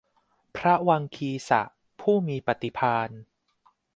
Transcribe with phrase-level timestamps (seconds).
[0.57, 1.61] พระวังคีสะ
[2.01, 3.09] ผู้มีปฏิภาณ